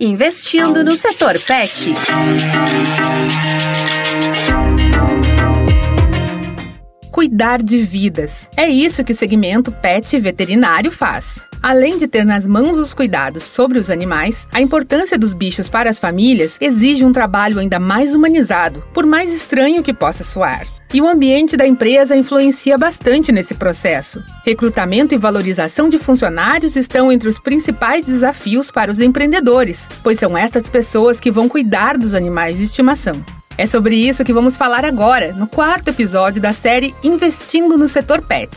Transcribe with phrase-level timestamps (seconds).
[0.00, 1.94] Investindo no setor pet.
[7.12, 8.50] Cuidar de vidas.
[8.56, 11.46] É isso que o segmento pet veterinário faz.
[11.62, 15.88] Além de ter nas mãos os cuidados sobre os animais, a importância dos bichos para
[15.88, 20.66] as famílias exige um trabalho ainda mais humanizado, por mais estranho que possa soar.
[20.92, 24.22] E o ambiente da empresa influencia bastante nesse processo.
[24.42, 30.36] Recrutamento e valorização de funcionários estão entre os principais desafios para os empreendedores, pois são
[30.36, 33.22] essas pessoas que vão cuidar dos animais de estimação.
[33.58, 38.22] É sobre isso que vamos falar agora, no quarto episódio da série Investindo no Setor
[38.22, 38.56] Pet.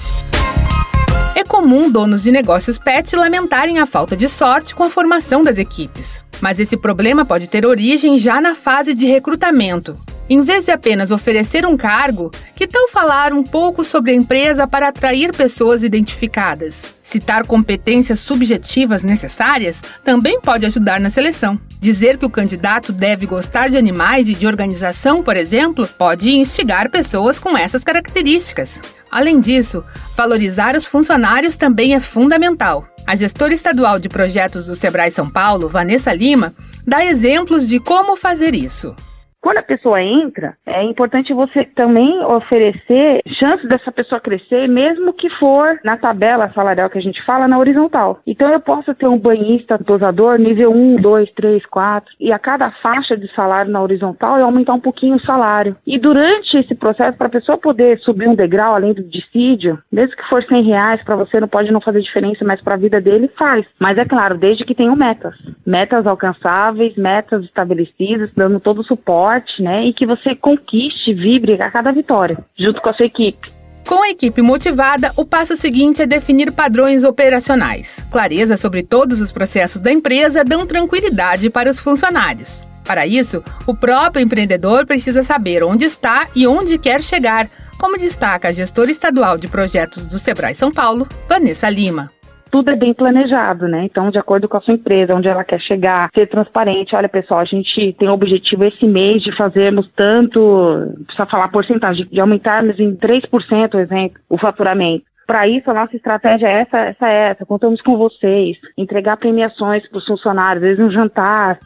[1.35, 5.57] É comum donos de negócios pet lamentarem a falta de sorte com a formação das
[5.57, 6.23] equipes.
[6.39, 9.97] Mas esse problema pode ter origem já na fase de recrutamento.
[10.33, 14.65] Em vez de apenas oferecer um cargo, que tal falar um pouco sobre a empresa
[14.65, 16.95] para atrair pessoas identificadas?
[17.03, 21.59] Citar competências subjetivas necessárias também pode ajudar na seleção.
[21.81, 26.89] Dizer que o candidato deve gostar de animais e de organização, por exemplo, pode instigar
[26.89, 28.79] pessoas com essas características.
[29.11, 29.83] Além disso,
[30.15, 32.87] valorizar os funcionários também é fundamental.
[33.05, 36.53] A gestora estadual de projetos do Sebrae São Paulo, Vanessa Lima,
[36.87, 38.95] dá exemplos de como fazer isso.
[39.41, 45.29] Quando a pessoa entra, é importante você também oferecer chances dessa pessoa crescer, mesmo que
[45.31, 48.19] for na tabela salarial que a gente fala, na horizontal.
[48.27, 52.69] Então eu posso ter um banhista dosador nível 1, 2, 3, 4, e a cada
[52.69, 55.75] faixa de salário na horizontal eu aumentar um pouquinho o salário.
[55.87, 60.15] E durante esse processo, para a pessoa poder subir um degrau além do dissídio, mesmo
[60.15, 63.01] que for 100 reais para você, não pode não fazer diferença, mas para a vida
[63.01, 63.65] dele faz.
[63.79, 65.33] Mas é claro, desde que tenham metas.
[65.65, 69.30] Metas alcançáveis, metas estabelecidas, dando todo o suporte
[69.61, 69.85] né?
[69.85, 73.49] E que você conquiste, vibre a cada vitória, junto com a sua equipe.
[73.87, 78.05] Com a equipe motivada, o passo seguinte é definir padrões operacionais.
[78.11, 82.67] Clareza sobre todos os processos da empresa dão tranquilidade para os funcionários.
[82.85, 87.49] Para isso, o próprio empreendedor precisa saber onde está e onde quer chegar,
[87.79, 92.11] como destaca a gestora estadual de projetos do Sebrae São Paulo, Vanessa Lima
[92.51, 93.85] tudo é bem planejado, né?
[93.85, 96.95] Então, de acordo com a sua empresa, onde ela quer chegar, ser transparente.
[96.95, 102.05] Olha, pessoal, a gente tem o objetivo esse mês de fazermos tanto, precisa falar porcentagem,
[102.11, 105.05] de aumentarmos em 3%, exemplo, o faturamento.
[105.25, 107.45] Para isso, a nossa estratégia é essa, essa, essa.
[107.45, 108.57] Contamos com vocês.
[108.77, 111.57] Entregar premiações para os funcionários, às vezes um jantar,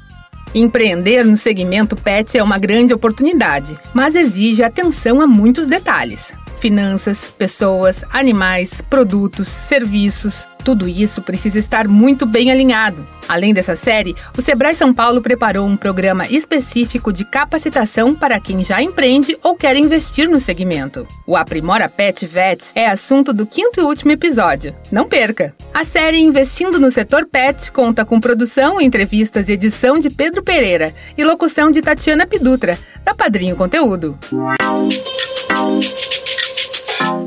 [0.54, 6.34] Empreender no segmento pet é uma grande oportunidade, mas exige atenção a muitos detalhes
[6.66, 10.48] finanças, pessoas, animais, produtos, serviços.
[10.64, 13.06] Tudo isso precisa estar muito bem alinhado.
[13.30, 18.64] Além dessa série, o Sebrae São Paulo preparou um programa específico de capacitação para quem
[18.64, 21.08] já empreende ou quer investir no segmento.
[21.28, 24.74] O Aprimora Pet Vet é assunto do quinto e último episódio.
[24.92, 25.54] Não perca!
[25.72, 30.96] A série Investindo no Setor Pet conta com produção, entrevistas e edição de Pedro Pereira
[31.16, 34.18] e locução de Tatiana Pidutra, da Padrinho Conteúdo.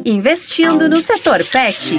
[0.08, 1.98] Investindo no setor pet.